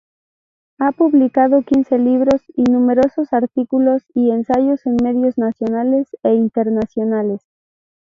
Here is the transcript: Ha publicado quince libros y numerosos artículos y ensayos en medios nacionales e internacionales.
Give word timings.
Ha 0.79 0.93
publicado 0.93 1.61
quince 1.61 1.99
libros 1.99 2.41
y 2.55 2.63
numerosos 2.63 3.31
artículos 3.33 4.01
y 4.15 4.31
ensayos 4.31 4.83
en 4.87 4.95
medios 4.99 5.37
nacionales 5.37 6.07
e 6.23 6.33
internacionales. 6.33 7.43